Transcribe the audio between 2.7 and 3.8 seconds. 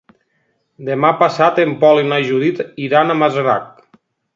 iran a Masarac.